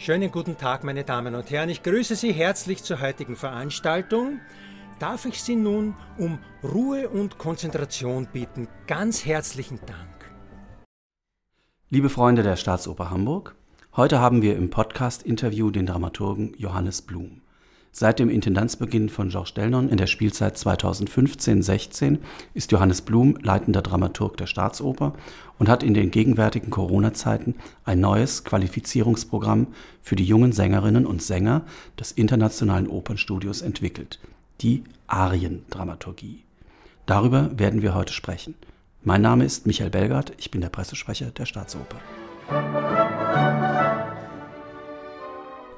Schönen 0.00 0.30
guten 0.30 0.56
Tag, 0.56 0.84
meine 0.84 1.02
Damen 1.02 1.34
und 1.34 1.50
Herren. 1.50 1.70
Ich 1.70 1.82
grüße 1.82 2.14
Sie 2.14 2.30
herzlich 2.30 2.84
zur 2.84 3.00
heutigen 3.00 3.34
Veranstaltung. 3.34 4.38
Darf 5.00 5.24
ich 5.24 5.42
Sie 5.42 5.56
nun 5.56 5.96
um 6.18 6.38
Ruhe 6.62 7.08
und 7.08 7.36
Konzentration 7.36 8.28
bitten? 8.32 8.68
Ganz 8.86 9.26
herzlichen 9.26 9.80
Dank. 9.86 10.30
Liebe 11.90 12.10
Freunde 12.10 12.44
der 12.44 12.54
Staatsoper 12.54 13.10
Hamburg, 13.10 13.56
heute 13.96 14.20
haben 14.20 14.40
wir 14.40 14.54
im 14.54 14.70
Podcast-Interview 14.70 15.72
den 15.72 15.86
Dramaturgen 15.86 16.54
Johannes 16.56 17.02
Blum. 17.02 17.42
Seit 17.90 18.18
dem 18.18 18.28
Intendanzbeginn 18.28 19.08
von 19.08 19.30
Georges 19.30 19.54
Delnon 19.54 19.88
in 19.88 19.96
der 19.96 20.06
Spielzeit 20.06 20.56
2015-16 20.56 22.18
ist 22.54 22.70
Johannes 22.70 23.02
Blum 23.02 23.36
leitender 23.42 23.82
Dramaturg 23.82 24.36
der 24.36 24.46
Staatsoper 24.46 25.14
und 25.58 25.68
hat 25.68 25.82
in 25.82 25.94
den 25.94 26.10
gegenwärtigen 26.10 26.70
Corona-Zeiten 26.70 27.54
ein 27.84 28.00
neues 28.00 28.44
Qualifizierungsprogramm 28.44 29.68
für 30.02 30.16
die 30.16 30.24
jungen 30.24 30.52
Sängerinnen 30.52 31.06
und 31.06 31.22
Sänger 31.22 31.62
des 31.98 32.12
Internationalen 32.12 32.88
Opernstudios 32.88 33.62
entwickelt, 33.62 34.20
die 34.60 34.84
Ariendramaturgie. 35.06 36.44
Darüber 37.06 37.50
werden 37.58 37.82
wir 37.82 37.94
heute 37.94 38.12
sprechen. 38.12 38.54
Mein 39.02 39.22
Name 39.22 39.44
ist 39.44 39.66
Michael 39.66 39.90
Belgard, 39.90 40.32
ich 40.36 40.50
bin 40.50 40.60
der 40.60 40.68
Pressesprecher 40.68 41.30
der 41.30 41.46
Staatsoper. 41.46 41.96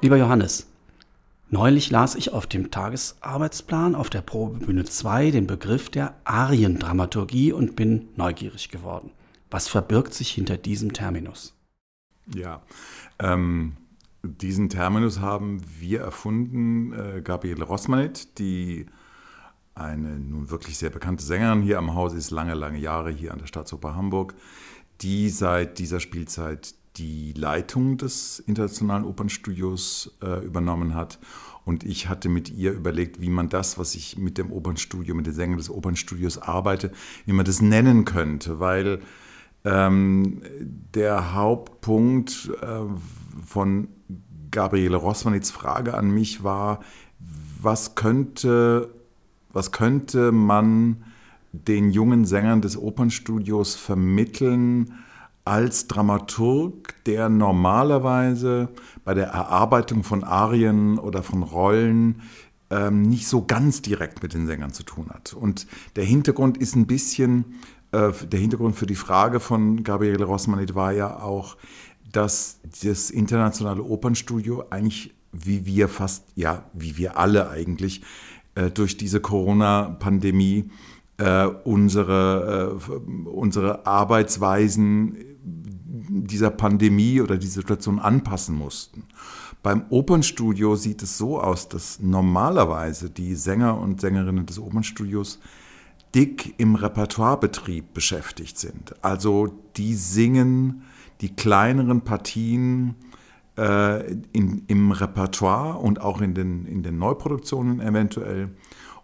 Lieber 0.01 0.17
Johannes, 0.17 0.67
Neulich 1.53 1.91
las 1.91 2.15
ich 2.15 2.31
auf 2.31 2.47
dem 2.47 2.71
Tagesarbeitsplan 2.71 3.93
auf 3.93 4.09
der 4.09 4.21
Probebühne 4.21 4.85
2 4.85 5.31
den 5.31 5.47
Begriff 5.47 5.89
der 5.89 6.15
Ariendramaturgie 6.23 7.51
und 7.51 7.75
bin 7.75 8.07
neugierig 8.15 8.69
geworden. 8.69 9.11
Was 9.49 9.67
verbirgt 9.67 10.13
sich 10.13 10.31
hinter 10.31 10.55
diesem 10.55 10.93
Terminus? 10.93 11.53
Ja, 12.33 12.61
ähm, 13.19 13.75
diesen 14.23 14.69
Terminus 14.69 15.19
haben 15.19 15.61
wir 15.77 15.99
erfunden, 15.99 16.93
äh, 16.93 17.21
Gabriele 17.21 17.65
Rossmanit, 17.65 18.39
die 18.39 18.85
eine 19.75 20.19
nun 20.19 20.51
wirklich 20.51 20.77
sehr 20.77 20.89
bekannte 20.89 21.25
Sängerin 21.25 21.63
hier 21.63 21.79
am 21.79 21.95
Haus 21.95 22.13
ist, 22.13 22.31
lange, 22.31 22.53
lange 22.53 22.79
Jahre 22.79 23.11
hier 23.11 23.33
an 23.33 23.39
der 23.39 23.47
Staatsoper 23.47 23.93
Hamburg, 23.93 24.35
die 25.01 25.27
seit 25.27 25.79
dieser 25.79 25.99
Spielzeit 25.99 26.75
die 26.97 27.33
Leitung 27.33 27.97
des 27.97 28.39
Internationalen 28.39 29.05
Opernstudios 29.05 30.17
äh, 30.21 30.45
übernommen 30.45 30.93
hat. 30.93 31.19
Und 31.63 31.83
ich 31.83 32.09
hatte 32.09 32.27
mit 32.27 32.49
ihr 32.49 32.73
überlegt, 32.73 33.21
wie 33.21 33.29
man 33.29 33.49
das, 33.49 33.77
was 33.77 33.95
ich 33.95 34.17
mit 34.17 34.37
dem 34.37 34.51
Opernstudio, 34.51 35.13
mit 35.13 35.27
den 35.27 35.33
Sängern 35.33 35.57
des 35.57 35.69
Opernstudios 35.69 36.39
arbeite, 36.39 36.91
wie 37.25 37.33
man 37.33 37.45
das 37.45 37.61
nennen 37.61 38.03
könnte. 38.03 38.59
Weil 38.59 38.99
ähm, 39.63 40.41
der 40.93 41.35
Hauptpunkt 41.35 42.51
äh, 42.61 42.81
von 43.45 43.87
Gabriele 44.49 44.97
Rossmanits 44.97 45.51
Frage 45.51 45.93
an 45.93 46.11
mich 46.11 46.43
war, 46.43 46.81
was 47.61 47.95
könnte, 47.95 48.93
was 49.53 49.71
könnte 49.71 50.31
man 50.31 51.03
den 51.53 51.91
jungen 51.91 52.25
Sängern 52.25 52.61
des 52.61 52.77
Opernstudios 52.77 53.75
vermitteln, 53.75 54.93
als 55.45 55.87
Dramaturg, 55.87 56.93
der 57.05 57.29
normalerweise 57.29 58.69
bei 59.03 59.13
der 59.13 59.27
Erarbeitung 59.27 60.03
von 60.03 60.23
Arien 60.23 60.99
oder 60.99 61.23
von 61.23 61.43
Rollen 61.43 62.21
ähm, 62.69 63.03
nicht 63.03 63.27
so 63.27 63.45
ganz 63.45 63.81
direkt 63.81 64.23
mit 64.23 64.33
den 64.33 64.47
Sängern 64.47 64.71
zu 64.71 64.83
tun 64.83 65.09
hat. 65.09 65.33
Und 65.33 65.67
der 65.95 66.05
Hintergrund 66.05 66.57
ist 66.57 66.75
ein 66.75 66.87
bisschen, 66.87 67.55
äh, 67.91 68.11
der 68.31 68.39
Hintergrund 68.39 68.75
für 68.75 68.85
die 68.85 68.95
Frage 68.95 69.39
von 69.39 69.83
Gabriele 69.83 70.23
Rossmanit 70.23 70.75
war 70.75 70.93
ja 70.93 71.19
auch, 71.21 71.57
dass 72.11 72.59
das 72.83 73.09
internationale 73.09 73.83
Opernstudio 73.83 74.65
eigentlich, 74.69 75.13
wie 75.31 75.65
wir 75.65 75.87
fast, 75.87 76.25
ja, 76.35 76.65
wie 76.73 76.97
wir 76.97 77.17
alle 77.17 77.49
eigentlich, 77.49 78.01
äh, 78.55 78.69
durch 78.69 78.97
diese 78.97 79.21
Corona-Pandemie 79.21 80.69
äh, 81.17 81.45
unsere, 81.45 82.79
äh, 82.89 83.29
unsere 83.29 83.85
Arbeitsweisen 83.85 85.30
dieser 85.93 86.49
Pandemie 86.49 87.21
oder 87.21 87.37
die 87.37 87.47
Situation 87.47 87.99
anpassen 87.99 88.55
mussten. 88.55 89.03
Beim 89.63 89.85
Opernstudio 89.89 90.75
sieht 90.75 91.03
es 91.03 91.17
so 91.17 91.39
aus, 91.39 91.67
dass 91.69 91.99
normalerweise 91.99 93.09
die 93.09 93.35
Sänger 93.35 93.77
und 93.77 94.01
Sängerinnen 94.01 94.45
des 94.45 94.57
Opernstudios 94.57 95.39
dick 96.15 96.55
im 96.57 96.75
Repertoirebetrieb 96.75 97.93
beschäftigt 97.93 98.57
sind. 98.57 98.95
Also 99.03 99.53
die 99.77 99.93
singen 99.93 100.83
die 101.21 101.35
kleineren 101.35 102.01
Partien 102.01 102.95
äh, 103.57 104.11
in, 104.33 104.63
im 104.67 104.91
Repertoire 104.91 105.77
und 105.77 106.01
auch 106.01 106.21
in 106.21 106.33
den, 106.33 106.65
in 106.65 106.83
den 106.83 106.97
Neuproduktionen 106.97 107.79
eventuell 107.79 108.49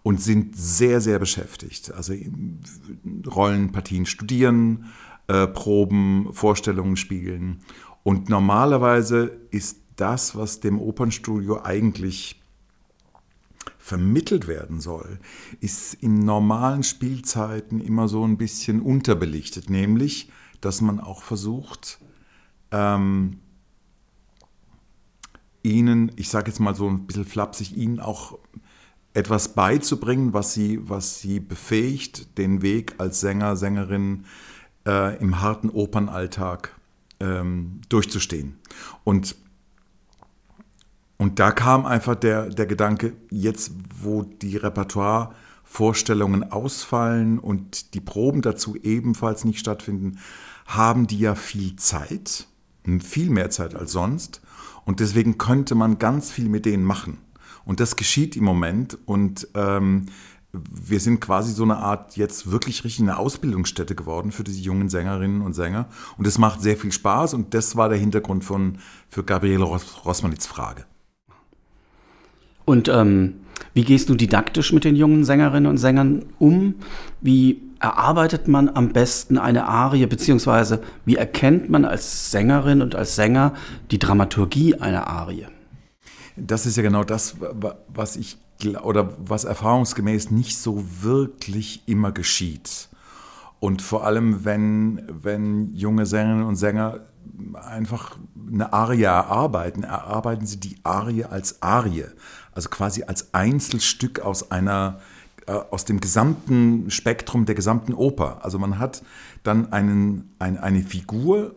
und 0.04 0.22
sind 0.22 0.56
sehr, 0.56 1.00
sehr 1.00 1.20
beschäftigt. 1.20 1.94
Also 1.94 2.14
Rollenpartien 3.28 4.06
studieren, 4.06 4.86
äh, 5.28 5.48
Proben, 5.48 6.30
Vorstellungen 6.32 6.98
spielen. 6.98 7.62
Und 8.04 8.30
normalerweise 8.30 9.38
ist 9.52 9.80
das, 9.98 10.36
was 10.36 10.60
dem 10.60 10.80
Opernstudio 10.80 11.62
eigentlich 11.64 12.42
vermittelt 13.78 14.48
werden 14.48 14.80
soll, 14.80 15.20
ist 15.62 15.94
in 15.96 16.20
normalen 16.20 16.84
Spielzeiten 16.84 17.80
immer 17.80 18.08
so 18.08 18.26
ein 18.26 18.38
bisschen 18.38 18.82
unterbelichtet, 18.82 19.70
nämlich, 19.70 20.30
dass 20.62 20.82
man 20.82 21.00
auch 21.00 21.24
versucht, 21.24 22.00
ähm, 22.72 23.40
ihnen, 25.64 26.12
ich 26.16 26.30
sage 26.30 26.50
jetzt 26.50 26.60
mal 26.60 26.76
so 26.76 26.88
ein 26.88 27.08
bisschen 27.08 27.26
flapsig, 27.26 27.76
ihnen 27.76 28.00
auch 28.00 28.38
etwas 29.14 29.56
beizubringen, 29.56 30.34
was 30.34 30.54
sie, 30.54 30.80
was 30.88 31.22
sie 31.22 31.40
befähigt, 31.40 32.38
den 32.38 32.62
Weg 32.62 32.96
als 32.98 33.20
Sänger, 33.20 33.56
Sängerin 33.56 34.26
äh, 34.88 35.18
im 35.22 35.42
harten 35.42 35.70
Opernalltag 35.70 36.74
ähm, 37.20 37.82
durchzustehen. 37.90 38.58
Und, 39.04 39.36
und 41.18 41.40
da 41.40 41.52
kam 41.52 41.86
einfach 41.86 42.16
der, 42.16 42.50
der 42.50 42.66
Gedanke, 42.66 43.14
jetzt 43.30 43.74
wo 44.02 44.24
die 44.24 44.58
Repertoire-Vorstellungen 44.58 46.52
ausfallen 46.52 47.38
und 47.38 47.94
die 47.94 48.02
Proben 48.02 48.42
dazu 48.42 48.76
ebenfalls 48.78 49.44
nicht 49.44 49.60
stattfinden, 49.60 50.20
haben 50.66 51.08
die 51.08 51.20
ja 51.20 51.36
viel 51.36 51.76
Zeit, 51.76 52.48
viel 53.00 53.30
mehr 53.30 53.50
Zeit 53.50 53.76
als 53.76 53.92
sonst. 53.92 54.42
Und 54.86 55.02
deswegen 55.02 55.38
könnte 55.38 55.76
man 55.76 56.00
ganz 56.00 56.32
viel 56.32 56.48
mit 56.48 56.66
denen 56.66 56.86
machen. 56.86 57.18
Und 57.66 57.82
das 57.82 57.98
geschieht 57.98 58.38
im 58.38 58.46
Moment. 58.46 58.98
Und 59.06 59.50
ähm, 59.54 60.06
wir 60.70 61.00
sind 61.00 61.20
quasi 61.20 61.52
so 61.52 61.64
eine 61.64 61.78
Art 61.78 62.18
jetzt 62.18 62.52
wirklich 62.52 62.84
richtig 62.84 63.02
eine 63.02 63.18
Ausbildungsstätte 63.18 63.96
geworden 63.96 64.32
für 64.32 64.44
diese 64.44 64.62
jungen 64.62 64.90
Sängerinnen 64.90 65.42
und 65.42 65.54
Sänger. 65.54 65.88
Und 66.18 66.28
es 66.28 66.38
macht 66.38 66.62
sehr 66.62 66.78
viel 66.78 66.92
Spaß 66.92 67.34
und 67.34 67.54
das 67.54 67.76
war 67.76 67.90
der 67.90 67.98
Hintergrund 67.98 68.44
von, 68.44 68.78
für 69.10 69.24
Gabriele 69.24 69.64
Rossmanits 69.64 70.48
Frage. 70.48 70.86
Und 72.66 72.90
ähm, 72.90 73.36
wie 73.74 73.84
gehst 73.84 74.10
du 74.10 74.16
didaktisch 74.16 74.74
mit 74.74 74.84
den 74.84 74.96
jungen 74.96 75.24
Sängerinnen 75.24 75.70
und 75.70 75.78
Sängern 75.78 76.26
um? 76.40 76.76
Wie 77.22 77.62
erarbeitet 77.80 78.48
man 78.48 78.70
am 78.70 78.90
besten 78.90 79.38
eine 79.38 79.66
Arie, 79.68 80.06
beziehungsweise 80.06 80.82
wie 81.06 81.16
erkennt 81.16 81.70
man 81.70 81.86
als 81.86 82.32
Sängerin 82.32 82.82
und 82.82 82.96
als 82.96 83.16
Sänger 83.16 83.54
die 83.92 84.00
Dramaturgie 84.00 84.76
einer 84.76 85.08
Arie? 85.08 85.48
Das 86.36 86.66
ist 86.66 86.78
ja 86.78 86.84
genau 86.84 87.04
das, 87.04 87.38
was 87.88 88.16
ich 88.16 88.38
oder 88.82 89.14
was 89.18 89.44
erfahrungsgemäß 89.44 90.32
nicht 90.32 90.58
so 90.58 90.84
wirklich 91.02 91.84
immer 91.88 92.12
geschieht. 92.12 92.90
Und 93.60 93.82
vor 93.82 94.06
allem, 94.06 94.46
wenn, 94.46 95.04
wenn 95.10 95.74
junge 95.74 96.06
Sängerinnen 96.06 96.46
und 96.46 96.56
Sänger 96.56 97.02
einfach 97.54 98.18
eine 98.52 98.72
Arie 98.74 99.04
erarbeiten, 99.04 99.84
erarbeiten 99.84 100.46
sie 100.46 100.60
die 100.60 100.78
Arie 100.84 101.26
als 101.26 101.62
Arie, 101.62 102.06
also 102.54 102.70
quasi 102.70 103.04
als 103.04 103.34
Einzelstück 103.34 104.20
aus 104.20 104.52
einer 104.52 105.00
äh, 105.48 105.54
aus 105.72 105.86
dem 105.86 106.00
gesamten 106.00 106.92
Spektrum 106.92 107.46
der 107.46 107.56
gesamten 107.56 107.94
Oper. 107.94 108.40
Also 108.44 108.60
man 108.60 108.80
hat 108.80 109.04
dann 109.44 109.72
einen, 109.72 110.36
ein, 110.40 110.58
eine 110.58 110.82
Figur, 110.82 111.56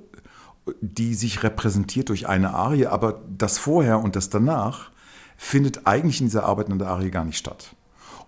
die 0.80 1.14
sich 1.14 1.42
repräsentiert 1.42 2.08
durch 2.08 2.28
eine 2.28 2.54
Arie, 2.54 2.86
aber 2.86 3.20
das 3.36 3.58
Vorher 3.58 4.00
und 4.00 4.16
das 4.16 4.30
Danach 4.30 4.90
findet 5.42 5.86
eigentlich 5.86 6.20
in 6.20 6.26
dieser 6.26 6.44
Arbeit 6.44 6.70
an 6.70 6.78
der 6.78 6.88
Arie 6.88 7.10
gar 7.10 7.24
nicht 7.24 7.38
statt. 7.38 7.74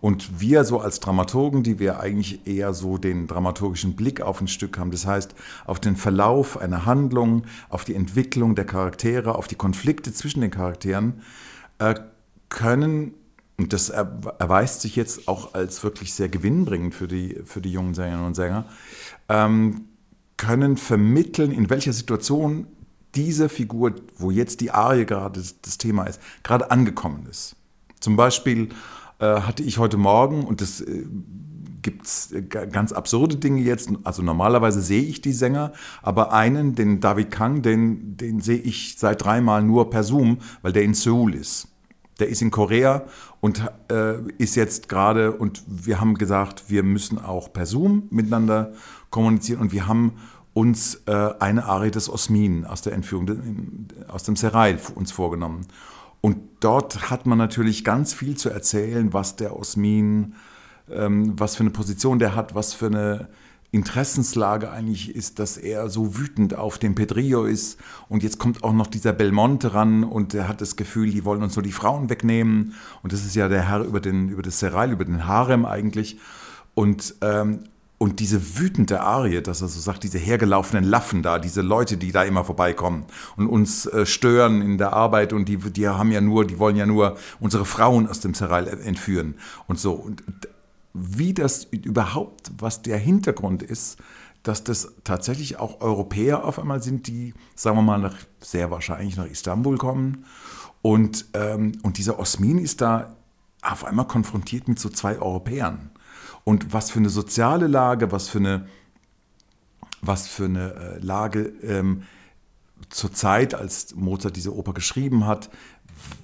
Und 0.01 0.41
wir 0.41 0.65
so 0.65 0.81
als 0.81 0.99
Dramaturgen, 0.99 1.63
die 1.63 1.79
wir 1.79 2.01
eigentlich 2.01 2.47
eher 2.47 2.73
so 2.73 2.97
den 2.97 3.27
dramaturgischen 3.27 3.95
Blick 3.95 4.23
auf 4.23 4.41
ein 4.41 4.49
Stück 4.49 4.79
haben, 4.79 4.91
das 4.91 5.07
heißt 5.07 5.35
auf 5.67 5.79
den 5.79 5.95
Verlauf 5.95 6.57
einer 6.57 6.87
Handlung, 6.87 7.45
auf 7.69 7.85
die 7.85 7.95
Entwicklung 7.95 8.55
der 8.55 8.65
Charaktere, 8.65 9.35
auf 9.35 9.47
die 9.47 9.57
Konflikte 9.57 10.13
zwischen 10.15 10.41
den 10.41 10.51
Charakteren, 10.51 11.21
äh, 11.79 11.95
können, 12.49 13.13
und 13.59 13.75
das 13.75 13.91
erweist 13.91 14.81
sich 14.81 14.97
jetzt 14.97 15.29
auch 15.29 15.53
als 15.53 15.85
wirklich 15.85 16.15
sehr 16.15 16.31
gewinnbringend 16.31 16.95
für 16.95 17.09
die, 17.09 17.41
für 17.45 17.61
die 17.61 17.73
jungen 17.73 17.93
Sängerinnen 17.93 18.27
und 18.27 18.35
Sänger, 18.35 18.65
ähm, 19.29 19.83
können 20.39 20.79
vermitteln, 20.79 21.53
in 21.53 21.69
welcher 21.69 21.93
Situation 21.93 22.67
diese 23.15 23.49
Figur, 23.49 23.95
wo 24.17 24.31
jetzt 24.31 24.61
die 24.61 24.71
Arie 24.71 25.05
gerade 25.05 25.41
das, 25.41 25.61
das 25.61 25.79
Thema 25.79 26.05
ist, 26.05 26.21
gerade 26.43 26.71
angekommen 26.71 27.27
ist. 27.31 27.57
Zum 28.01 28.17
Beispiel 28.17 28.71
äh, 29.19 29.41
hatte 29.41 29.63
ich 29.63 29.79
heute 29.79 29.97
Morgen, 29.97 30.45
und 30.45 30.61
das 30.61 30.81
äh, 30.81 31.05
gibt 31.83 32.07
es 32.07 32.33
äh, 32.33 32.43
ganz 32.43 32.93
absurde 32.93 33.37
Dinge 33.37 33.61
jetzt, 33.61 33.91
also 34.05 34.23
normalerweise 34.23 34.81
sehe 34.81 35.03
ich 35.03 35.21
die 35.21 35.33
Sänger, 35.33 35.73
aber 36.01 36.33
einen, 36.33 36.75
den 36.75 37.01
David 37.01 37.31
Kang, 37.31 37.63
den, 37.63 38.17
den 38.17 38.41
sehe 38.41 38.59
ich 38.59 38.97
seit 38.99 39.25
dreimal 39.25 39.63
nur 39.63 39.91
per 39.91 40.05
Zoom, 40.05 40.39
weil 40.63 40.73
der 40.73 40.83
in 40.83 40.95
Seoul 40.95 41.35
ist. 41.35 41.69
Der 42.19 42.29
ist 42.29 42.43
in 42.43 42.51
Korea 42.51 43.05
und 43.41 43.63
äh, 43.91 44.21
ist 44.39 44.55
jetzt 44.55 44.89
gerade, 44.89 45.33
und 45.33 45.63
wir 45.67 46.01
haben 46.01 46.15
gesagt, 46.15 46.65
wir 46.69 46.83
müssen 46.83 47.19
auch 47.19 47.53
per 47.53 47.67
Zoom 47.67 48.05
miteinander 48.11 48.73
kommunizieren 49.11 49.61
und 49.61 49.73
wir 49.73 49.89
haben 49.89 50.13
uns 50.55 51.03
äh, 51.07 51.31
eine 51.39 51.65
Arie 51.65 51.91
des 51.91 52.11
Osmin 52.11 52.65
aus 52.67 52.83
der 52.83 52.93
Entführung, 52.93 53.89
aus 54.09 54.23
dem 54.23 54.37
Serai 54.37 54.77
uns 54.95 55.13
vorgenommen. 55.13 55.67
Und 56.21 56.39
dort 56.61 57.11
hat 57.11 57.27
man 57.27 57.39
natürlich 57.39 57.85
ganz 57.85 58.15
viel 58.15 58.37
zu 58.37 58.49
erzählen, 58.51 59.13
was 59.13 59.37
der 59.37 59.57
Osmin, 59.57 60.35
ähm, 60.91 61.39
was 61.39 61.57
für 61.57 61.63
eine 61.63 61.71
Position 61.71 62.19
der 62.19 62.37
hat, 62.37 62.55
was 62.55 62.75
für 62.75 62.87
eine 62.87 63.29
Interessenslage 63.73 64.71
eigentlich 64.71 65.17
ist, 65.17 65.39
dass 65.39 65.57
er 65.57 65.89
so 65.89 66.19
wütend 66.19 66.55
auf 66.55 66.79
den 66.79 66.95
Pedrillo 66.95 67.47
ist. 67.47 67.81
Und 68.11 68.23
jetzt 68.23 68.39
kommt 68.39 68.63
auch 68.63 68.75
noch 68.75 68.87
dieser 68.87 69.15
Belmonte 69.15 69.73
ran 69.73 70.05
und 70.05 70.35
er 70.35 70.47
hat 70.47 70.61
das 70.61 70.77
Gefühl, 70.77 71.11
die 71.11 71.25
wollen 71.25 71.43
uns 71.43 71.57
nur 71.57 71.63
die 71.63 71.73
Frauen 71.73 72.11
wegnehmen. 72.11 72.75
Und 73.03 73.15
das 73.15 73.25
ist 73.25 73.35
ja 73.35 73.49
der 73.49 73.69
Herr 73.69 73.81
über, 73.81 74.01
den, 74.01 74.29
über 74.29 74.43
das 74.43 74.59
Seral, 74.59 74.93
über 74.93 75.07
den 75.07 75.27
Harem 75.27 75.65
eigentlich. 75.65 76.19
Und, 76.75 77.15
ähm, 77.23 77.61
und 78.03 78.19
diese 78.19 78.59
wütende 78.59 79.01
Arie, 79.01 79.43
dass 79.43 79.63
er 79.63 79.69
so 79.69 79.79
sagt, 79.79 80.03
diese 80.03 80.19
hergelaufenen 80.19 80.83
Laffen 80.83 81.23
da, 81.23 81.39
diese 81.39 81.63
Leute, 81.63 81.97
die 81.97 82.11
da 82.11 82.25
immer 82.25 82.43
vorbeikommen 82.43 83.05
und 83.37 83.47
uns 83.47 83.87
äh, 83.87 84.07
stören 84.07 84.61
in 84.61 84.77
der 84.77 84.93
Arbeit 84.93 85.33
und 85.33 85.45
die, 85.49 85.57
die 85.57 85.87
haben 85.87 86.11
ja 86.11 86.21
nur, 86.21 86.45
die 86.45 86.59
wollen 86.59 86.75
ja 86.75 86.85
nur 86.85 87.17
unsere 87.39 87.65
Frauen 87.65 88.09
aus 88.09 88.19
dem 88.19 88.35
Seral 88.35 88.67
entführen 88.67 89.37
und 89.69 89.79
so. 89.79 89.93
Und 89.93 90.25
wie 90.93 91.33
das 91.33 91.63
überhaupt, 91.63 92.51
was 92.59 92.83
der 92.83 92.99
Hintergrund 92.99 93.63
ist, 93.63 93.99
dass 94.43 94.65
das 94.65 94.95
tatsächlich 95.05 95.61
auch 95.61 95.81
Europäer 95.81 96.45
auf 96.45 96.59
einmal 96.59 96.83
sind, 96.83 97.07
die, 97.07 97.35
sagen 97.55 97.77
wir 97.77 97.83
mal, 97.83 97.99
nach, 97.99 98.17
sehr 98.41 98.73
wahrscheinlich 98.73 99.17
nach 99.17 99.27
Istanbul 99.27 99.79
kommen. 99.79 100.25
Und, 100.83 101.27
ähm, 101.35 101.79
und 101.85 101.99
dieser 101.99 102.19
Osmin 102.19 102.59
ist 102.59 102.81
da 102.81 103.15
auf 103.63 103.85
einmal 103.85 104.09
konfrontiert 104.09 104.67
mit 104.67 104.81
so 104.81 104.89
zwei 104.89 105.21
Europäern. 105.21 105.93
Und 106.45 106.73
was 106.73 106.91
für 106.91 106.99
eine 106.99 107.11
soziale 107.11 107.67
Lage, 107.67 108.13
was 108.13 108.29
für 108.29 108.39
eine, 108.39 108.67
was 110.01 110.27
für 110.27 110.47
eine 110.47 110.75
äh, 110.75 110.99
Lage 110.99 111.53
ähm, 111.63 112.03
zur 112.89 113.13
Zeit, 113.13 113.55
als 113.55 113.95
Mozart 113.95 114.37
diese 114.37 114.55
Oper 114.55 114.75
geschrieben 114.75 115.27
hat, 115.27 115.51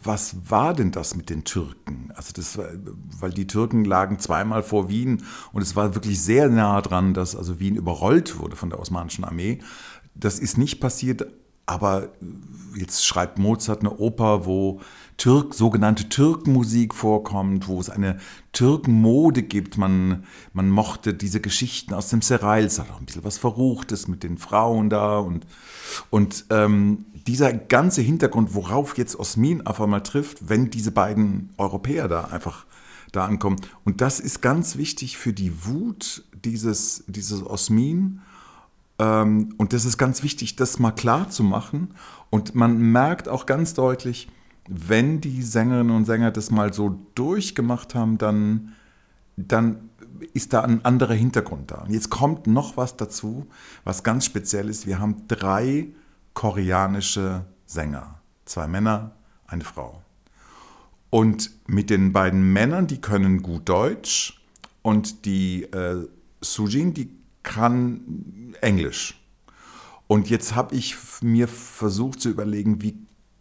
was 0.02 0.50
war 0.50 0.74
denn 0.74 0.90
das 0.90 1.14
mit 1.14 1.30
den 1.30 1.44
Türken? 1.44 2.12
Also 2.14 2.32
das 2.32 2.58
weil 3.20 3.30
die 3.30 3.46
Türken 3.46 3.84
lagen 3.84 4.18
zweimal 4.18 4.62
vor 4.62 4.88
Wien 4.88 5.22
und 5.52 5.62
es 5.62 5.76
war 5.76 5.94
wirklich 5.94 6.20
sehr 6.20 6.48
nah 6.48 6.80
dran, 6.80 7.14
dass 7.14 7.36
also 7.36 7.60
Wien 7.60 7.76
überrollt 7.76 8.38
wurde 8.38 8.56
von 8.56 8.70
der 8.70 8.80
osmanischen 8.80 9.24
Armee. 9.24 9.60
Das 10.14 10.38
ist 10.38 10.58
nicht 10.58 10.80
passiert, 10.80 11.26
aber 11.66 12.08
jetzt 12.76 13.04
schreibt 13.04 13.38
Mozart 13.38 13.80
eine 13.80 13.96
Oper, 13.98 14.46
wo 14.46 14.80
Türk, 15.16 15.54
sogenannte 15.54 16.08
Türkenmusik 16.08 16.94
vorkommt, 16.94 17.66
wo 17.66 17.80
es 17.80 17.90
eine 17.90 18.18
Türkenmode 18.52 19.42
gibt. 19.42 19.76
Man, 19.76 20.24
man 20.52 20.70
mochte 20.70 21.12
diese 21.12 21.40
Geschichten 21.40 21.92
aus 21.94 22.08
dem 22.08 22.22
Serail, 22.22 22.64
es 22.64 22.78
hat 22.78 22.90
auch 22.90 23.00
ein 23.00 23.06
bisschen 23.06 23.24
was 23.24 23.38
Verruchtes 23.38 24.06
mit 24.06 24.22
den 24.22 24.38
Frauen 24.38 24.90
da 24.90 25.18
und, 25.18 25.46
und 26.10 26.46
ähm, 26.50 27.06
dieser 27.26 27.52
ganze 27.52 28.00
Hintergrund, 28.00 28.54
worauf 28.54 28.96
jetzt 28.96 29.18
Osmin 29.18 29.66
auf 29.66 29.80
einmal 29.80 30.02
trifft, 30.02 30.48
wenn 30.48 30.70
diese 30.70 30.92
beiden 30.92 31.50
Europäer 31.58 32.08
da 32.08 32.24
einfach 32.24 32.64
da 33.12 33.24
ankommen. 33.24 33.56
Und 33.84 34.00
das 34.00 34.20
ist 34.20 34.40
ganz 34.40 34.76
wichtig 34.76 35.18
für 35.18 35.32
die 35.32 35.66
Wut 35.66 36.24
dieses, 36.44 37.04
dieses 37.06 37.44
Osmin. 37.44 38.20
Ähm, 38.98 39.54
und 39.58 39.72
das 39.72 39.84
ist 39.84 39.98
ganz 39.98 40.22
wichtig, 40.22 40.56
das 40.56 40.78
mal 40.78 40.92
klar 40.92 41.30
zu 41.30 41.42
machen. 41.42 41.94
Und 42.30 42.54
man 42.54 42.78
merkt 42.78 43.28
auch 43.28 43.46
ganz 43.46 43.74
deutlich, 43.74 44.28
wenn 44.68 45.20
die 45.20 45.42
Sängerinnen 45.42 45.94
und 45.94 46.04
Sänger 46.04 46.30
das 46.30 46.50
mal 46.50 46.72
so 46.72 47.00
durchgemacht 47.14 47.94
haben, 47.94 48.18
dann, 48.18 48.74
dann 49.36 49.88
ist 50.34 50.52
da 50.52 50.62
ein 50.62 50.84
anderer 50.84 51.14
Hintergrund 51.14 51.70
da. 51.70 51.82
Und 51.82 51.92
jetzt 51.92 52.10
kommt 52.10 52.46
noch 52.46 52.76
was 52.76 52.96
dazu, 52.96 53.46
was 53.84 54.02
ganz 54.02 54.24
speziell 54.24 54.68
ist. 54.68 54.86
Wir 54.86 54.98
haben 54.98 55.26
drei 55.28 55.88
koreanische 56.34 57.44
Sänger. 57.66 58.20
Zwei 58.44 58.66
Männer, 58.68 59.12
eine 59.46 59.64
Frau. 59.64 60.02
Und 61.10 61.50
mit 61.66 61.90
den 61.90 62.12
beiden 62.12 62.52
Männern, 62.52 62.86
die 62.86 63.00
können 63.00 63.42
gut 63.42 63.68
Deutsch 63.68 64.42
und 64.82 65.24
die 65.24 65.64
äh, 65.64 66.06
Sujin, 66.40 66.92
die 66.94 67.17
kann 67.48 68.54
Englisch. 68.60 69.20
Und 70.06 70.30
jetzt 70.30 70.54
habe 70.54 70.74
ich 70.74 70.96
mir 71.22 71.48
versucht 71.48 72.20
zu 72.20 72.28
überlegen, 72.28 72.82
wie 72.82 72.96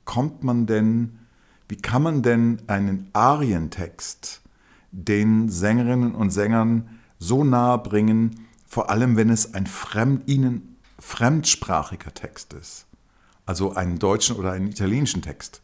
kommt 0.05 0.43
man 0.43 0.65
denn, 0.65 1.19
wie 1.67 1.77
kann 1.77 2.01
man 2.01 2.21
denn 2.21 2.61
einen 2.67 3.09
Arientext 3.13 4.41
den 4.91 5.49
Sängerinnen 5.49 6.15
und 6.15 6.31
Sängern 6.31 6.89
so 7.19 7.43
nahe 7.43 7.77
bringen, 7.77 8.47
vor 8.65 8.89
allem 8.89 9.15
wenn 9.15 9.29
es 9.29 9.53
ein 9.53 9.67
fremd, 9.67 10.27
ihnen 10.27 10.77
fremdsprachiger 10.99 12.13
Text 12.13 12.53
ist 12.53 12.87
also 13.47 13.73
einen 13.73 13.97
deutschen 13.97 14.35
oder 14.35 14.51
einen 14.51 14.67
italienischen 14.67 15.23
Text. 15.23 15.63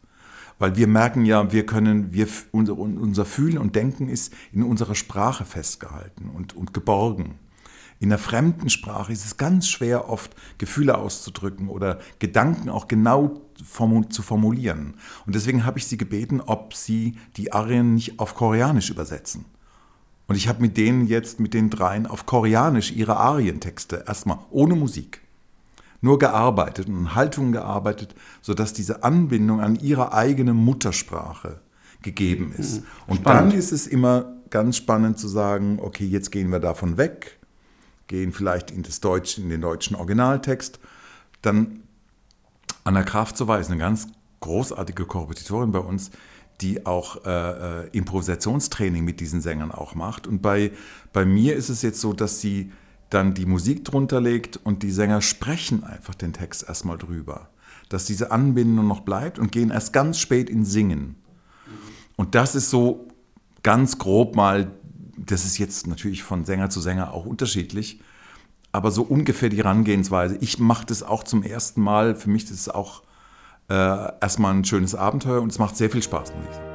Weil 0.57 0.75
wir 0.77 0.87
merken 0.87 1.25
ja, 1.25 1.51
wir 1.51 1.65
können, 1.65 2.13
wir, 2.13 2.27
unser, 2.51 3.25
Fühlen 3.25 3.57
und 3.57 3.75
Denken 3.75 4.07
ist 4.07 4.33
in 4.51 4.63
unserer 4.63 4.95
Sprache 4.95 5.45
festgehalten 5.45 6.29
und, 6.29 6.55
und 6.55 6.73
geborgen. 6.73 7.37
In 8.03 8.11
einer 8.11 8.19
fremden 8.19 8.69
Sprache 8.69 9.13
ist 9.13 9.23
es 9.23 9.37
ganz 9.37 9.69
schwer, 9.69 10.09
oft 10.09 10.35
Gefühle 10.57 10.97
auszudrücken 10.97 11.69
oder 11.69 11.99
Gedanken 12.19 12.67
auch 12.67 12.89
genau 12.89 13.39
zu 13.55 14.21
formulieren. 14.21 14.95
Und 15.25 15.35
deswegen 15.35 15.65
habe 15.65 15.79
ich 15.79 15.87
sie 15.87 15.95
gebeten, 15.95 16.41
ob 16.41 16.73
sie 16.73 17.15
die 17.37 17.53
Arien 17.53 17.95
nicht 17.95 18.19
auf 18.19 18.35
Koreanisch 18.35 18.89
übersetzen. 18.89 19.45
Und 20.27 20.35
ich 20.35 20.49
habe 20.49 20.59
mit 20.59 20.75
denen 20.75 21.07
jetzt, 21.07 21.39
mit 21.39 21.53
den 21.53 21.69
dreien, 21.69 22.05
auf 22.05 22.25
Koreanisch 22.25 22.91
ihre 22.91 23.15
Arientexte, 23.15 24.03
erstmal 24.05 24.39
ohne 24.51 24.75
Musik, 24.75 25.21
nur 26.01 26.19
gearbeitet 26.19 26.89
und 26.89 27.15
Haltungen 27.15 27.53
gearbeitet, 27.53 28.15
sodass 28.41 28.73
diese 28.73 29.05
Anbindung 29.05 29.61
an 29.61 29.77
ihre 29.77 30.11
eigene 30.11 30.53
Muttersprache 30.53 31.61
gegeben 32.01 32.51
ist. 32.57 32.81
Mhm. 32.81 32.85
Und 33.07 33.17
spannend. 33.21 33.53
dann 33.53 33.57
ist 33.57 33.71
es 33.71 33.87
immer 33.87 34.33
ganz 34.49 34.75
spannend 34.75 35.17
zu 35.17 35.29
sagen, 35.29 35.79
okay, 35.81 36.05
jetzt 36.05 36.31
gehen 36.33 36.51
wir 36.51 36.59
davon 36.59 36.97
weg, 36.97 37.39
gehen 38.07 38.31
vielleicht 38.31 38.71
in, 38.71 38.83
das 38.83 38.99
Deutsch, 38.99 39.37
in 39.37 39.49
den 39.49 39.61
deutschen 39.61 39.95
Originaltext. 39.95 40.79
Dann 41.41 41.83
Anna 42.83 43.03
Kraft 43.03 43.37
so 43.37 43.49
eine 43.49 43.77
ganz 43.77 44.07
großartige 44.41 45.05
Korrepetitorin 45.05 45.71
bei 45.71 45.79
uns, 45.79 46.11
die 46.61 46.85
auch 46.85 47.25
äh, 47.25 47.83
äh, 47.83 47.89
Improvisationstraining 47.91 49.03
mit 49.03 49.19
diesen 49.19 49.41
Sängern 49.41 49.71
auch 49.71 49.95
macht. 49.95 50.27
Und 50.27 50.41
bei, 50.41 50.71
bei 51.11 51.25
mir 51.25 51.55
ist 51.55 51.69
es 51.69 51.81
jetzt 51.81 51.99
so, 51.99 52.13
dass 52.13 52.41
sie 52.41 52.71
dann 53.09 53.33
die 53.33 53.45
Musik 53.45 53.85
drunter 53.85 54.19
legt 54.19 54.57
und 54.57 54.83
die 54.83 54.91
Sänger 54.91 55.21
sprechen 55.21 55.83
einfach 55.83 56.15
den 56.15 56.33
Text 56.33 56.67
erstmal 56.67 56.97
drüber. 56.97 57.49
Dass 57.89 58.05
diese 58.05 58.31
Anbindung 58.31 58.87
noch 58.87 59.01
bleibt 59.01 59.39
und 59.39 59.51
gehen 59.51 59.71
erst 59.71 59.93
ganz 59.93 60.19
spät 60.19 60.49
in 60.49 60.65
Singen. 60.65 61.15
Und 62.15 62.35
das 62.35 62.55
ist 62.55 62.69
so 62.69 63.07
ganz 63.61 63.97
grob 63.97 64.35
mal, 64.35 64.71
das 65.17 65.45
ist 65.45 65.57
jetzt 65.57 65.87
natürlich 65.87 66.23
von 66.23 66.45
Sänger 66.45 66.69
zu 66.69 66.81
Sänger 66.81 67.13
auch 67.13 67.25
unterschiedlich, 67.25 67.99
aber 68.71 68.91
so 68.91 69.03
ungefähr 69.03 69.49
die 69.49 69.57
Herangehensweise. 69.57 70.37
Ich 70.41 70.59
mache 70.59 70.85
das 70.85 71.03
auch 71.03 71.23
zum 71.23 71.43
ersten 71.43 71.81
Mal. 71.81 72.15
Für 72.15 72.29
mich 72.29 72.45
ist 72.45 72.51
es 72.51 72.69
auch 72.69 73.03
äh, 73.69 73.73
erstmal 73.73 74.53
ein 74.53 74.65
schönes 74.65 74.95
Abenteuer 74.95 75.41
und 75.41 75.51
es 75.51 75.59
macht 75.59 75.77
sehr 75.77 75.89
viel 75.89 76.03
Spaß, 76.03 76.33
muss 76.33 76.45
ich 76.49 76.55
sagen. 76.55 76.72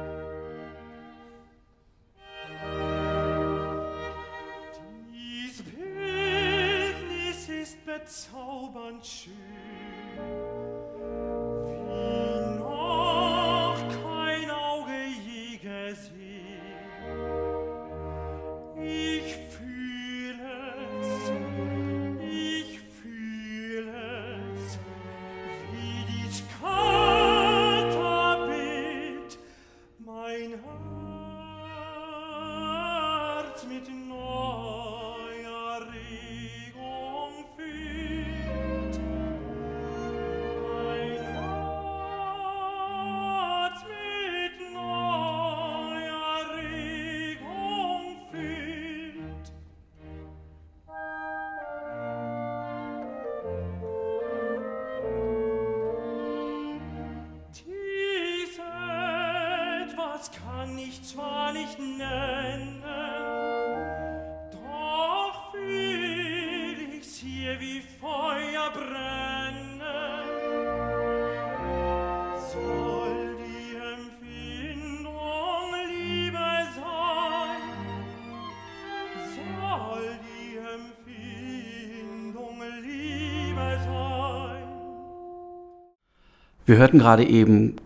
Wir 86.69 86.77
hörten 86.77 86.99
gerade 86.99 87.27
eben 87.27 87.77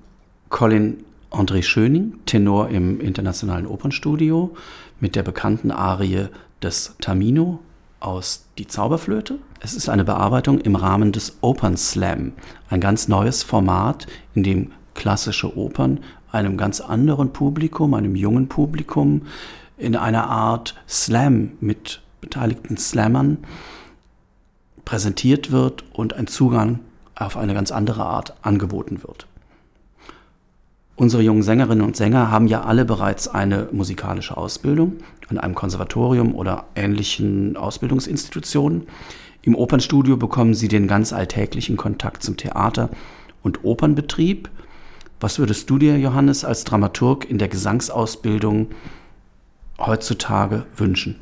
Colin 0.50 1.06
André 1.32 1.64
Schöning, 1.64 2.16
Tenor 2.26 2.68
im 2.68 3.00
Internationalen 3.00 3.66
Opernstudio, 3.66 4.58
mit 5.00 5.16
der 5.16 5.24
bekannten 5.24 5.72
Arie 5.72 6.28
des 6.62 6.94
Tamino 7.00 7.60
aus 8.02 8.46
Die 8.58 8.68
Zauberflöte. 8.68 9.40
Es 9.62 9.74
ist 9.74 9.88
eine 9.88 10.04
Bearbeitung 10.04 10.60
im 10.60 10.76
Rahmen 10.76 11.14
des 11.14 11.38
Opern 11.40 11.78
Slam, 11.78 12.34
ein 12.70 12.82
ganz 12.82 13.08
neues 13.08 13.42
Format, 13.42 14.06
in 14.36 14.44
dem 14.44 14.74
klassische 14.96 15.58
Opern 15.58 16.02
einem 16.34 16.58
ganz 16.58 16.82
anderen 16.82 17.32
Publikum, 17.32 17.94
einem 17.94 18.18
jungen 18.18 18.50
Publikum, 18.50 19.22
in 19.78 19.96
einer 19.96 20.30
Art 20.30 20.76
Slam 20.90 21.54
mit 21.62 22.02
beteiligten 22.20 22.76
Slammern 22.76 23.38
präsentiert 24.84 25.54
wird 25.54 25.86
und 25.94 26.16
ein 26.16 26.28
Zugang 26.28 26.82
auf 27.16 27.38
eine 27.38 27.54
ganz 27.54 27.72
andere 27.72 28.06
Art 28.06 28.36
angeboten 28.42 29.04
wird. 29.04 29.28
Unsere 30.96 31.24
jungen 31.24 31.42
Sängerinnen 31.42 31.86
und 31.86 31.96
Sänger 31.96 32.30
haben 32.30 32.48
ja 32.48 32.62
alle 32.62 32.86
bereits 32.86 33.28
eine 33.28 33.68
musikalische 33.72 34.38
Ausbildung 34.38 34.98
an 35.30 35.40
einem 35.40 35.56
Konservatorium 35.56 36.36
oder 36.36 36.66
ähnlichen 36.76 37.58
Ausbildungsinstitutionen. 37.58 38.84
Im 39.42 39.56
Opernstudio 39.56 40.18
bekommen 40.18 40.54
sie 40.54 40.68
den 40.68 40.88
ganz 40.88 41.12
alltäglichen 41.12 41.78
Kontakt 41.78 42.24
zum 42.24 42.38
Theater 42.38 42.90
und 43.42 43.64
Opernbetrieb. 43.64 44.50
Was 45.20 45.40
würdest 45.40 45.70
du 45.70 45.78
dir, 45.80 45.98
Johannes, 45.98 46.46
als 46.46 46.64
Dramaturg 46.64 47.30
in 47.30 47.40
der 47.40 47.48
Gesangsausbildung 47.48 48.68
heutzutage 49.80 50.66
wünschen? 50.78 51.20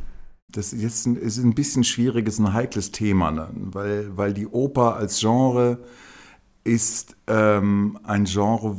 Das 0.52 0.74
ist 0.74 1.06
ein, 1.06 1.16
ist 1.16 1.38
ein 1.38 1.54
bisschen 1.54 1.84
schwieriges, 1.84 2.40
ein 2.40 2.54
heikles 2.54 2.92
Thema, 2.92 3.32
ne? 3.32 3.50
weil, 3.54 4.16
weil 4.18 4.34
die 4.34 4.48
Oper 4.48 4.96
als 4.96 5.20
Genre 5.20 5.80
ist 6.64 7.16
ähm, 7.28 7.98
ein 8.04 8.26
Genre, 8.26 8.78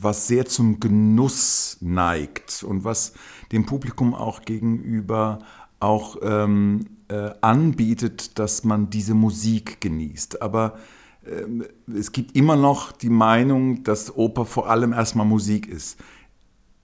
was 0.00 0.26
sehr 0.26 0.46
zum 0.46 0.80
Genuss 0.80 1.78
neigt 1.80 2.62
und 2.62 2.84
was 2.84 3.12
dem 3.52 3.66
Publikum 3.66 4.14
auch 4.14 4.42
gegenüber 4.42 5.40
auch 5.80 6.16
ähm, 6.22 6.86
äh, 7.08 7.30
anbietet, 7.40 8.38
dass 8.38 8.64
man 8.64 8.90
diese 8.90 9.14
Musik 9.14 9.80
genießt. 9.80 10.42
Aber 10.42 10.78
ähm, 11.26 11.64
es 11.92 12.12
gibt 12.12 12.36
immer 12.36 12.56
noch 12.56 12.92
die 12.92 13.10
Meinung, 13.10 13.82
dass 13.84 14.14
Oper 14.16 14.44
vor 14.44 14.68
allem 14.68 14.92
erstmal 14.92 15.26
Musik 15.26 15.66
ist. 15.66 15.98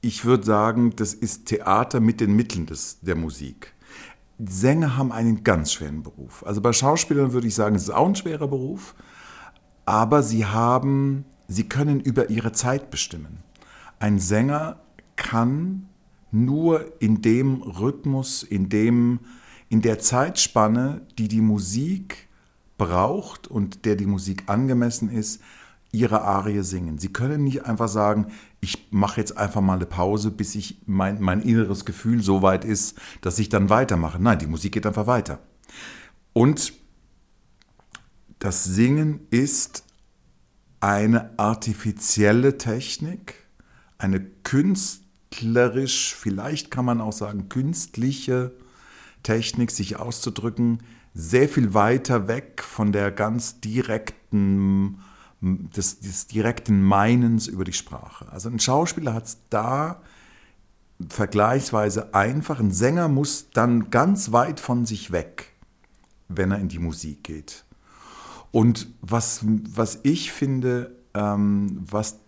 Ich 0.01 0.25
würde 0.25 0.45
sagen, 0.45 0.95
das 0.97 1.15
ist 1.15 1.47
Theater 1.47 2.01
mit 2.01 2.21
den 2.21 2.35
Mitteln 2.37 2.67
des, 2.67 3.01
der 3.01 3.17
Musik. 3.17 3.74
Sänger 4.39 4.97
haben 4.97 5.13
einen 5.13 5.45
ganz 5.45 5.73
schweren 5.73 6.03
Beruf. 6.03 6.45
Also 6.47 6.61
bei 6.61 6.73
Schauspielern 6.73 7.33
würde 7.33 7.47
ich 7.47 7.55
sagen, 7.55 7.77
es 7.77 7.85
ist 7.85 7.91
auch 7.91 8.07
ein 8.07 8.17
schwerer 8.17 8.49
Beruf, 8.49 8.95
aber 9.87 10.23
sie 10.23 10.47
haben, 10.47 11.25
sie 11.47 11.69
können 11.69 12.01
über 12.01 12.31
ihre 12.31 12.53
Zeit 12.53 12.91
bestimmen. 12.91 13.39
Ein 13.99 14.19
Sänger 14.19 14.81
kann 15.17 15.89
nur 16.33 17.01
in 17.01 17.23
dem 17.23 17.63
Rhythmus, 17.63 18.43
in 18.43 18.69
dem, 18.69 19.21
in 19.69 19.83
der 19.83 20.01
Zeitspanne, 20.01 21.03
die 21.17 21.29
die 21.29 21.41
Musik 21.41 22.29
braucht 22.77 23.47
und 23.47 23.85
der 23.85 23.95
die 23.95 24.07
Musik 24.07 24.45
angemessen 24.47 25.11
ist, 25.11 25.41
ihre 25.93 26.23
Arie 26.23 26.63
singen. 26.63 26.99
Sie 26.99 27.13
können 27.13 27.45
nicht 27.45 27.67
einfach 27.67 27.89
sagen, 27.89 28.27
ich 28.65 28.89
mache 28.91 29.21
jetzt 29.21 29.37
einfach 29.39 29.61
mal 29.61 29.75
eine 29.75 29.87
Pause, 29.87 30.31
bis 30.31 30.55
ich 30.55 30.79
mein, 30.87 31.21
mein 31.21 31.41
inneres 31.41 31.85
Gefühl 31.85 32.23
so 32.23 32.43
weit 32.43 32.65
ist, 32.65 32.99
dass 33.21 33.39
ich 33.39 33.49
dann 33.49 33.71
weitermache. 33.71 34.21
Nein, 34.21 34.39
die 34.39 34.47
Musik 34.47 34.73
geht 34.73 34.87
einfach 34.87 35.07
weiter. 35.07 35.39
Und 36.33 36.73
das 38.39 38.65
Singen 38.65 39.21
ist 39.31 39.85
eine 40.81 41.39
artifizielle 41.39 42.59
Technik, 42.59 43.35
eine 43.99 44.21
künstlerisch, 44.21 46.15
vielleicht 46.15 46.71
kann 46.71 46.85
man 46.85 47.01
auch 47.01 47.13
sagen 47.13 47.49
künstliche 47.49 48.53
Technik, 49.23 49.71
sich 49.71 49.97
auszudrücken, 49.97 50.83
sehr 51.15 51.49
viel 51.49 51.75
weiter 51.75 52.29
weg 52.29 52.63
von 52.63 52.93
der 52.93 53.11
ganz 53.13 53.61
direkten 53.61 54.99
des, 55.45 56.01
des 56.01 56.27
direkten 56.27 56.83
Meinens 56.83 57.47
über 57.47 57.65
die 57.65 57.73
Sprache. 57.73 58.31
Also 58.31 58.49
ein 58.49 58.59
Schauspieler 58.59 59.15
hat 59.15 59.27
es 59.27 59.39
da 59.51 60.01
vergleichsweise 61.09 62.15
einfach. 62.15 62.61
Ein 62.61 62.71
Sänger 62.71 63.09
muss 63.09 63.51
dann 63.51 63.91
ganz 63.91 64.33
weit 64.33 64.61
von 64.61 64.87
sich 64.87 65.13
weg, 65.13 65.53
wenn 66.29 66.51
er 66.51 66.59
in 66.59 66.69
die 66.69 66.79
Musik 66.79 67.25
geht. 67.25 67.65
Und 68.53 68.89
was, 69.01 69.41
was 69.43 69.99
ich 70.05 70.33
finde, 70.33 70.97
ähm, 71.15 71.85
was, 71.91 72.21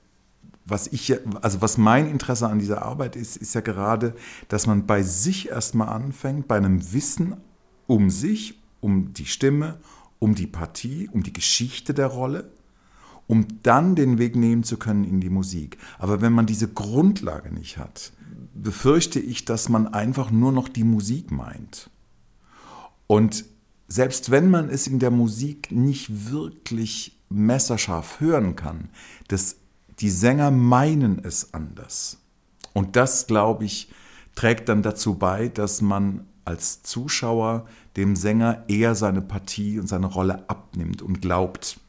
was, 0.65 0.89
ich, 0.89 1.17
also 1.41 1.63
was 1.63 1.79
mein 1.79 2.09
Interesse 2.09 2.49
an 2.49 2.59
dieser 2.59 2.83
Arbeit 2.83 3.15
ist, 3.15 3.37
ist 3.37 3.55
ja 3.55 3.61
gerade, 3.61 4.15
dass 4.49 4.67
man 4.67 4.87
bei 4.87 5.03
sich 5.03 5.49
erstmal 5.49 5.89
anfängt, 5.89 6.49
bei 6.49 6.57
einem 6.57 6.93
Wissen 6.93 7.37
um 7.87 8.11
sich, 8.11 8.61
um 8.81 9.13
die 9.13 9.27
Stimme, 9.27 9.79
um 10.19 10.35
die 10.35 10.49
Partie, 10.49 11.09
um 11.13 11.23
die 11.23 11.33
Geschichte 11.33 11.95
der 11.95 12.09
Rolle 12.09 12.51
um 13.27 13.47
dann 13.63 13.95
den 13.95 14.19
Weg 14.19 14.37
nehmen 14.37 14.63
zu 14.63 14.77
können 14.77 15.05
in 15.05 15.21
die 15.21 15.31
Musik. 15.31 15.79
Aber 15.99 16.21
wenn 16.21 16.33
man 16.33 16.47
diese 16.47 16.69
Grundlage 16.69 17.53
nicht 17.53 17.79
hat, 17.79 18.13
befürchte 18.55 19.21
ich, 19.21 19.45
dass 19.45 19.69
man 19.69 19.89
einfach 19.89 20.31
nur 20.31 20.53
noch 20.53 20.69
die 20.69 20.85
Musik 20.85 21.31
meint. 21.31 21.91
Und 23.07 23.45
selbst 23.89 24.31
wenn 24.31 24.51
man 24.51 24.69
es 24.69 24.87
in 24.87 24.99
der 24.99 25.11
Musik 25.11 25.71
nicht 25.71 26.31
wirklich 26.31 27.21
messerscharf 27.29 28.21
hören 28.21 28.57
kann, 28.57 28.91
das, 29.29 29.57
die 30.01 30.11
Sänger 30.11 30.51
meinen 30.51 31.25
es 31.25 31.55
anders. 31.55 32.19
Und 32.73 32.97
das, 32.97 33.27
glaube 33.27 33.65
ich, 33.65 33.91
trägt 34.35 34.69
dann 34.69 34.83
dazu 34.83 35.15
bei, 35.15 35.49
dass 35.49 35.81
man 35.83 36.27
als 36.45 36.83
Zuschauer 36.83 37.67
dem 37.97 38.15
Sänger 38.15 38.65
eher 38.69 38.95
seine 38.95 39.23
Partie 39.23 39.79
und 39.79 39.89
seine 39.89 40.07
Rolle 40.07 40.49
abnimmt 40.49 41.03
und 41.03 41.21
glaubt, 41.21 41.81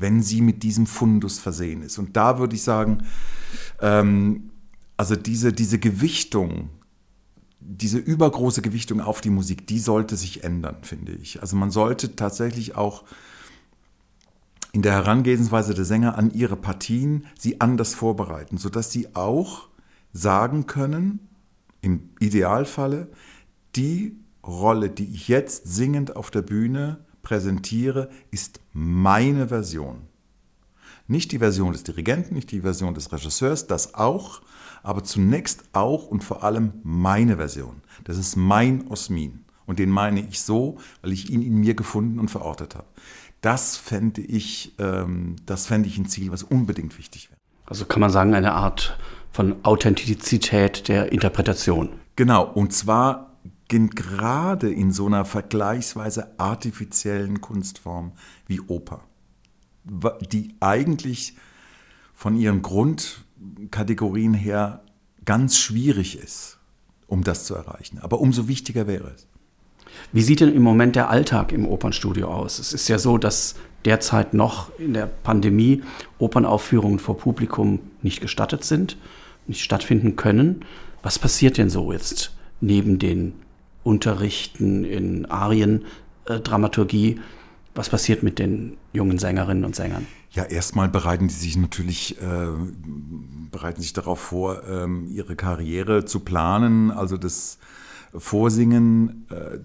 wenn 0.00 0.22
sie 0.22 0.40
mit 0.40 0.62
diesem 0.62 0.86
Fundus 0.86 1.38
versehen 1.38 1.82
ist. 1.82 1.98
Und 1.98 2.16
da 2.16 2.38
würde 2.38 2.56
ich 2.56 2.62
sagen, 2.62 3.04
ähm, 3.80 4.50
also 4.96 5.14
diese, 5.14 5.52
diese 5.52 5.78
Gewichtung, 5.78 6.70
diese 7.60 7.98
übergroße 7.98 8.62
Gewichtung 8.62 9.00
auf 9.00 9.20
die 9.20 9.30
Musik, 9.30 9.66
die 9.66 9.78
sollte 9.78 10.16
sich 10.16 10.42
ändern, 10.42 10.78
finde 10.82 11.12
ich. 11.12 11.40
Also 11.42 11.56
man 11.56 11.70
sollte 11.70 12.16
tatsächlich 12.16 12.74
auch 12.74 13.04
in 14.72 14.82
der 14.82 14.92
Herangehensweise 14.92 15.74
der 15.74 15.84
Sänger 15.84 16.16
an 16.16 16.32
ihre 16.32 16.56
Partien 16.56 17.26
sie 17.38 17.60
anders 17.60 17.94
vorbereiten, 17.94 18.56
sodass 18.56 18.90
sie 18.90 19.14
auch 19.14 19.68
sagen 20.12 20.66
können, 20.66 21.20
im 21.82 22.10
Idealfalle, 22.20 23.08
die 23.76 24.16
Rolle, 24.46 24.90
die 24.90 25.14
ich 25.14 25.28
jetzt 25.28 25.66
singend 25.66 26.16
auf 26.16 26.30
der 26.30 26.42
Bühne 26.42 27.04
präsentiere, 27.30 28.10
ist 28.32 28.58
meine 28.72 29.46
Version. 29.46 30.00
Nicht 31.06 31.30
die 31.30 31.38
Version 31.38 31.72
des 31.72 31.84
Dirigenten, 31.84 32.34
nicht 32.34 32.50
die 32.50 32.62
Version 32.62 32.92
des 32.92 33.12
Regisseurs, 33.12 33.68
das 33.68 33.94
auch, 33.94 34.42
aber 34.82 35.04
zunächst 35.04 35.62
auch 35.72 36.08
und 36.08 36.24
vor 36.24 36.42
allem 36.42 36.72
meine 36.82 37.36
Version. 37.36 37.82
Das 38.02 38.18
ist 38.18 38.34
mein 38.34 38.88
Osmin. 38.88 39.44
Und 39.64 39.78
den 39.78 39.90
meine 39.90 40.26
ich 40.26 40.40
so, 40.40 40.78
weil 41.02 41.12
ich 41.12 41.30
ihn 41.30 41.42
in 41.42 41.54
mir 41.54 41.74
gefunden 41.74 42.18
und 42.18 42.32
verortet 42.32 42.74
habe. 42.74 42.88
Das 43.42 43.76
fände 43.76 44.22
ich, 44.22 44.74
ähm, 44.80 45.36
das 45.46 45.66
fände 45.66 45.88
ich 45.88 45.98
ein 45.98 46.06
Ziel, 46.06 46.32
was 46.32 46.42
unbedingt 46.42 46.98
wichtig 46.98 47.30
wäre. 47.30 47.38
Also 47.66 47.84
kann 47.84 48.00
man 48.00 48.10
sagen, 48.10 48.34
eine 48.34 48.54
Art 48.54 48.98
von 49.30 49.64
Authentizität 49.64 50.88
der 50.88 51.12
Interpretation. 51.12 51.90
Genau, 52.16 52.42
und 52.42 52.72
zwar 52.72 53.29
gerade 53.70 54.70
in 54.70 54.92
so 54.92 55.06
einer 55.06 55.24
vergleichsweise 55.24 56.38
artifiziellen 56.38 57.40
Kunstform 57.40 58.12
wie 58.46 58.60
Oper, 58.60 59.04
die 60.32 60.54
eigentlich 60.60 61.36
von 62.12 62.36
ihren 62.36 62.62
Grundkategorien 62.62 64.34
her 64.34 64.82
ganz 65.24 65.56
schwierig 65.58 66.18
ist, 66.18 66.58
um 67.06 67.22
das 67.24 67.44
zu 67.44 67.54
erreichen. 67.54 67.98
Aber 68.00 68.20
umso 68.20 68.48
wichtiger 68.48 68.86
wäre 68.86 69.12
es. 69.14 69.26
Wie 70.12 70.22
sieht 70.22 70.40
denn 70.40 70.54
im 70.54 70.62
Moment 70.62 70.96
der 70.96 71.08
Alltag 71.08 71.52
im 71.52 71.66
Opernstudio 71.66 72.28
aus? 72.28 72.58
Es 72.58 72.72
ist 72.72 72.88
ja 72.88 72.98
so, 72.98 73.18
dass 73.18 73.54
derzeit 73.84 74.34
noch 74.34 74.76
in 74.78 74.94
der 74.94 75.06
Pandemie 75.06 75.82
Opernaufführungen 76.18 76.98
vor 76.98 77.16
Publikum 77.16 77.80
nicht 78.02 78.20
gestattet 78.20 78.64
sind. 78.64 78.96
nicht 79.46 79.62
stattfinden 79.62 80.16
können. 80.16 80.64
Was 81.02 81.18
passiert 81.18 81.58
denn 81.58 81.70
so 81.70 81.92
jetzt 81.92 82.32
neben 82.60 82.98
den 82.98 83.34
Unterrichten 83.82 84.84
in 84.84 85.26
Ariendramaturgie? 85.26 87.12
Äh, 87.12 87.20
Was 87.74 87.88
passiert 87.88 88.22
mit 88.22 88.38
den 88.38 88.76
jungen 88.92 89.18
Sängerinnen 89.18 89.64
und 89.64 89.76
Sängern? 89.76 90.06
Ja, 90.32 90.44
erstmal 90.44 90.88
bereiten 90.88 91.28
die 91.28 91.34
sich 91.34 91.56
natürlich 91.56 92.20
äh, 92.20 92.48
bereiten 93.50 93.82
sich 93.82 93.92
darauf 93.92 94.20
vor, 94.20 94.62
ähm, 94.68 95.06
ihre 95.10 95.34
Karriere 95.36 96.04
zu 96.04 96.20
planen, 96.20 96.90
also 96.90 97.16
das 97.16 97.58
Vorsingen, 98.14 99.26
äh, 99.30 99.58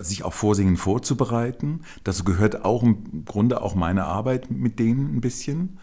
sich 0.00 0.22
auf 0.22 0.34
Vorsingen 0.34 0.76
vorzubereiten. 0.76 1.80
Dazu 2.04 2.22
gehört 2.22 2.64
auch 2.64 2.84
im 2.84 3.24
Grunde 3.24 3.62
auch 3.62 3.74
meine 3.74 4.04
Arbeit 4.04 4.50
mit 4.50 4.78
denen 4.78 5.16
ein 5.16 5.20
bisschen. 5.20 5.78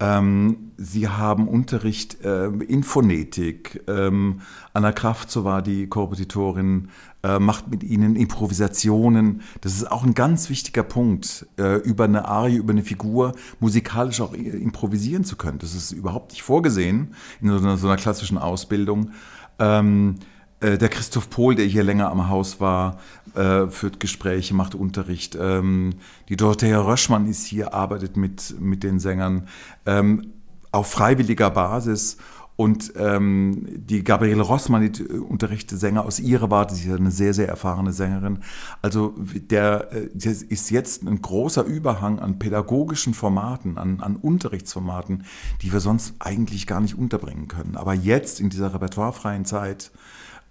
Ähm, 0.00 0.72
sie 0.76 1.08
haben 1.08 1.48
Unterricht 1.48 2.22
äh, 2.24 2.46
in 2.46 2.82
Phonetik. 2.82 3.82
Ähm, 3.86 4.40
Anna 4.72 4.92
Kraft, 4.92 5.30
so 5.30 5.44
war 5.44 5.62
die 5.62 5.86
Korrepetitorin, 5.86 6.88
äh, 7.22 7.38
macht 7.38 7.68
mit 7.68 7.84
ihnen 7.84 8.16
Improvisationen. 8.16 9.42
Das 9.60 9.74
ist 9.74 9.90
auch 9.90 10.04
ein 10.04 10.14
ganz 10.14 10.50
wichtiger 10.50 10.82
Punkt, 10.82 11.46
äh, 11.58 11.76
über 11.76 12.04
eine 12.04 12.26
Arie, 12.26 12.56
über 12.56 12.72
eine 12.72 12.82
Figur 12.82 13.34
musikalisch 13.60 14.20
auch 14.20 14.34
improvisieren 14.34 15.24
zu 15.24 15.36
können. 15.36 15.58
Das 15.58 15.74
ist 15.74 15.92
überhaupt 15.92 16.32
nicht 16.32 16.42
vorgesehen 16.42 17.14
in 17.40 17.48
so 17.48 17.58
einer, 17.58 17.76
so 17.76 17.86
einer 17.86 17.96
klassischen 17.96 18.38
Ausbildung. 18.38 19.10
Ähm, 19.58 20.16
äh, 20.18 20.33
der 20.60 20.88
Christoph 20.88 21.30
Pohl, 21.30 21.54
der 21.54 21.66
hier 21.66 21.82
länger 21.82 22.10
am 22.10 22.28
Haus 22.28 22.60
war, 22.60 22.98
äh, 23.34 23.66
führt 23.66 24.00
Gespräche, 24.00 24.54
macht 24.54 24.74
Unterricht. 24.74 25.36
Ähm, 25.38 25.94
die 26.28 26.36
Dorothea 26.36 26.80
Röschmann 26.80 27.26
ist 27.26 27.44
hier, 27.44 27.74
arbeitet 27.74 28.16
mit, 28.16 28.54
mit 28.60 28.82
den 28.82 28.98
Sängern 28.98 29.48
ähm, 29.86 30.32
auf 30.72 30.90
freiwilliger 30.90 31.50
Basis. 31.50 32.16
Und 32.56 32.92
ähm, 32.96 33.66
die 33.74 34.04
Gabriele 34.04 34.42
Rossmann, 34.42 34.92
die 34.92 35.02
unterrichtet 35.02 35.80
Sänger 35.80 36.04
aus 36.04 36.20
ihrer 36.20 36.52
Warte, 36.52 36.76
sie 36.76 36.88
ist 36.88 36.96
eine 36.96 37.10
sehr, 37.10 37.34
sehr 37.34 37.48
erfahrene 37.48 37.92
Sängerin. 37.92 38.38
Also 38.80 39.14
der, 39.18 39.92
äh, 39.92 40.08
der 40.12 40.30
ist 40.30 40.70
jetzt 40.70 41.02
ein 41.02 41.20
großer 41.20 41.64
Überhang 41.64 42.20
an 42.20 42.38
pädagogischen 42.38 43.12
Formaten, 43.12 43.76
an, 43.76 44.00
an 44.00 44.14
Unterrichtsformaten, 44.14 45.24
die 45.62 45.72
wir 45.72 45.80
sonst 45.80 46.14
eigentlich 46.20 46.68
gar 46.68 46.80
nicht 46.80 46.96
unterbringen 46.96 47.48
können. 47.48 47.76
Aber 47.76 47.92
jetzt 47.92 48.38
in 48.38 48.50
dieser 48.50 48.72
repertoirefreien 48.72 49.44
Zeit 49.44 49.90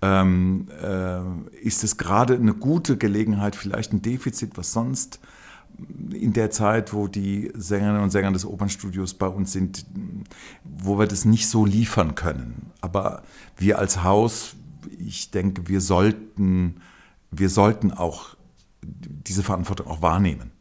ähm, 0.03 0.67
äh, 0.81 1.57
ist 1.61 1.83
es 1.85 1.97
gerade 1.97 2.35
eine 2.35 2.53
gute 2.53 2.97
Gelegenheit, 2.97 3.55
vielleicht 3.55 3.93
ein 3.93 4.01
Defizit, 4.01 4.57
was 4.57 4.73
sonst 4.73 5.21
in 6.11 6.33
der 6.33 6.51
Zeit, 6.51 6.93
wo 6.93 7.07
die 7.07 7.51
Sängerinnen 7.55 8.03
und 8.03 8.09
Sänger 8.09 8.31
des 8.33 8.45
Opernstudios 8.45 9.13
bei 9.13 9.27
uns 9.27 9.53
sind, 9.53 9.85
wo 10.63 10.99
wir 10.99 11.07
das 11.07 11.23
nicht 11.23 11.47
so 11.47 11.65
liefern 11.65 12.15
können. 12.15 12.71
Aber 12.81 13.23
wir 13.57 13.79
als 13.79 14.03
Haus, 14.03 14.55
ich 14.99 15.31
denke, 15.31 15.69
wir 15.69 15.79
sollten, 15.79 16.81
wir 17.31 17.49
sollten 17.49 17.91
auch 17.91 18.35
diese 18.81 19.41
Verantwortung 19.41 19.87
auch 19.87 20.01
wahrnehmen. 20.01 20.51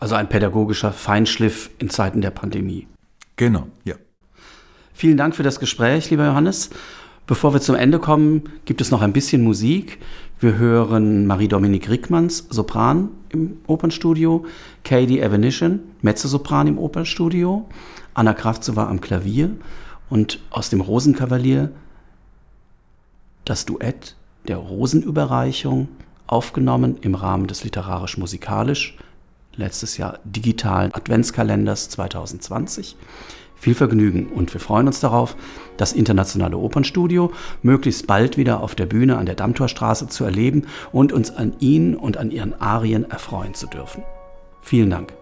Also 0.00 0.16
ein 0.16 0.28
pädagogischer 0.28 0.92
Feinschliff 0.92 1.70
in 1.78 1.88
Zeiten 1.88 2.20
der 2.20 2.30
Pandemie. 2.30 2.88
Genau, 3.36 3.68
ja. 3.84 3.94
Vielen 4.92 5.16
Dank 5.16 5.36
für 5.36 5.44
das 5.44 5.60
Gespräch, 5.60 6.10
lieber 6.10 6.26
Johannes. 6.26 6.70
Bevor 7.26 7.54
wir 7.54 7.60
zum 7.60 7.76
Ende 7.76 8.00
kommen, 8.00 8.42
gibt 8.64 8.80
es 8.80 8.90
noch 8.90 9.00
ein 9.00 9.12
bisschen 9.12 9.42
Musik. 9.42 9.98
Wir 10.40 10.58
hören 10.58 11.26
Marie-Dominique 11.26 11.88
Rickmanns, 11.88 12.46
Sopran 12.50 13.10
im 13.28 13.58
Opernstudio, 13.68 14.44
Katie 14.82 15.20
Evanishin, 15.20 15.80
Mezzosopran 16.00 16.66
im 16.66 16.78
Opernstudio, 16.78 17.68
Anna 18.14 18.34
Kraftzowa 18.34 18.88
am 18.88 19.00
Klavier 19.00 19.50
und 20.10 20.40
aus 20.50 20.68
dem 20.68 20.80
Rosenkavalier 20.80 21.70
das 23.44 23.66
Duett 23.66 24.16
der 24.48 24.56
Rosenüberreichung, 24.56 25.88
aufgenommen 26.26 26.98
im 27.02 27.14
Rahmen 27.14 27.46
des 27.46 27.62
literarisch-musikalisch, 27.62 28.96
letztes 29.54 29.96
Jahr 29.96 30.18
digitalen 30.24 30.92
Adventskalenders 30.92 31.88
2020. 31.90 32.96
Viel 33.62 33.76
Vergnügen 33.76 34.26
und 34.26 34.52
wir 34.52 34.60
freuen 34.60 34.88
uns 34.88 34.98
darauf, 34.98 35.36
das 35.76 35.92
Internationale 35.92 36.56
Opernstudio 36.56 37.30
möglichst 37.62 38.08
bald 38.08 38.36
wieder 38.36 38.60
auf 38.60 38.74
der 38.74 38.86
Bühne 38.86 39.18
an 39.18 39.26
der 39.26 39.36
Dammtorstraße 39.36 40.08
zu 40.08 40.24
erleben 40.24 40.66
und 40.90 41.12
uns 41.12 41.30
an 41.30 41.52
Ihnen 41.60 41.94
und 41.94 42.16
an 42.16 42.32
Ihren 42.32 42.60
Arien 42.60 43.08
erfreuen 43.08 43.54
zu 43.54 43.68
dürfen. 43.68 44.02
Vielen 44.62 44.90
Dank. 44.90 45.12